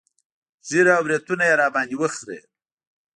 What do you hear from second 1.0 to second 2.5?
برېتونه يې راباندې وخرييل.